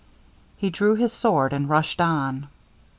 He 0.57 0.71
drew 0.71 0.95
his 0.95 1.13
sword 1.13 1.53
and 1.53 1.69
rushed 1.69 2.01
on. 2.01 2.47